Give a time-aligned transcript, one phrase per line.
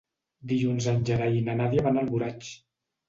[0.51, 2.51] Dilluns en Gerai i na Nàdia van a Alboraig.